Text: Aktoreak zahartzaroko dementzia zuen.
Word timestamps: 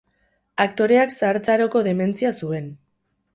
Aktoreak 0.63 1.13
zahartzaroko 1.17 1.83
dementzia 1.89 2.33
zuen. 2.41 2.73